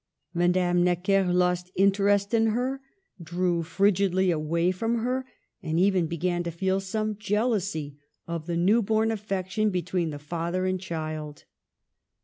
[0.33, 2.81] Madame Necker lost interest in her,
[3.21, 5.27] drew frigidly away from her,
[5.61, 10.65] and even began to feel some jealousy of the new born affection between the father
[10.65, 11.43] and child.